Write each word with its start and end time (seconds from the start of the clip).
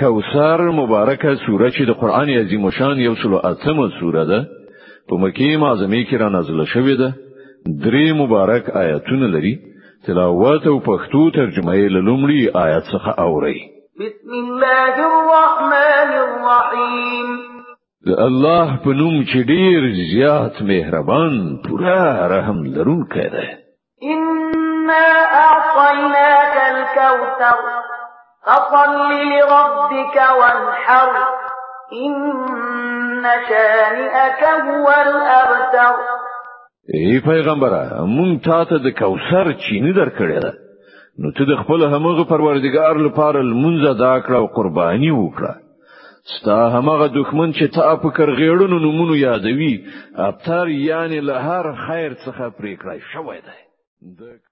کوثر 0.00 0.60
مبارکه 0.70 1.34
سوره 1.46 1.68
چې 1.70 1.82
د 1.88 1.98
قران 2.00 2.30
عظیم 2.40 2.70
شان 2.78 2.98
یو 3.04 3.14
سلو 3.22 3.38
اتمه 3.50 3.86
سوره 4.00 4.24
ده 4.30 4.40
په 5.08 5.14
مکی 5.22 5.56
معظمه 5.62 6.00
کې 6.08 6.16
را 6.22 6.28
نازله 6.28 6.64
شوې 6.72 6.96
ده 7.00 7.12
درې 7.84 8.06
مبارک 8.20 8.70
آیاتونه 8.82 9.26
لري 9.34 9.54
تلاوت 10.06 10.66
او 10.66 10.76
پښتو 10.88 11.20
ترجمه 11.38 11.74
یې 11.80 11.88
لومړی 11.88 12.56
آیات 12.56 12.84
څخه 12.84 13.10
اوري 13.18 13.58
بسم 14.00 14.30
الله 14.44 14.94
الرحمن 15.10 16.10
الرحیم 16.22 17.28
د 18.08 18.20
الله 18.28 18.76
په 18.84 18.90
نوم 19.00 19.20
چې 19.24 19.38
ډیر 19.52 19.92
زیات 20.14 20.62
مهربان 20.62 21.58
پورا 21.64 22.26
رحم 22.36 22.62
لرونکی 22.76 23.28
دی 23.34 23.46
انا 24.12 25.06
اعطیناک 25.38 26.56
الکوثر 26.70 27.76
فصل 28.48 29.08
لربك 29.30 30.16
وانحر 30.40 31.14
إن 31.92 33.24
شانئك 33.48 34.42
هو 34.44 34.86
الأبتر 35.06 35.94
ای 36.94 37.20
پیغمبره 37.20 38.00
مونږ 38.16 38.32
تا 38.44 38.58
ته 38.70 38.78
د 38.84 38.90
کوثر 39.00 39.50
چینه 39.64 39.92
درکړې 39.92 40.38
ده 40.44 40.52
نو 41.24 41.30
ته 41.38 41.44
د 41.50 41.58
خپل 41.62 41.82
همغه 41.94 42.24
پروردګار 42.32 42.96
لپاره 43.06 43.38
لمونځ 43.50 43.98
دا 44.02 44.12
کړه 44.20 44.36
او 44.42 44.46
قرباني 44.46 45.10
وکړه 45.16 45.54
ستا 46.38 46.60
همغه 46.78 47.08
دښمن 47.18 47.52
چې 47.52 47.74
تا 47.76 47.96
په 48.02 48.10
کرغېړونو 48.18 48.78
نمونه 48.86 49.18
یادوي 49.24 49.72
ابتر 50.18 50.68
یعنی 50.68 51.20
له 51.20 51.34
هر 51.38 51.72
خیر 51.86 52.12
څخه 52.14 52.50
پرې 52.58 52.72
کړای 52.82 53.00
شوی 53.12 53.40
دی 53.46 54.46